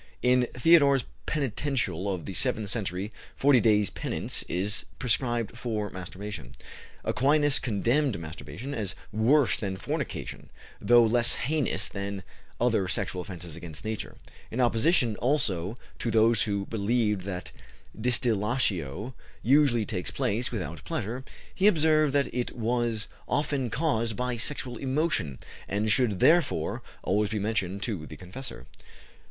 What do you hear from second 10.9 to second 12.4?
less heinous than